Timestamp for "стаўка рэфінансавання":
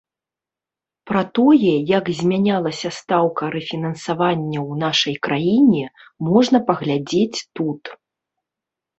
2.99-4.59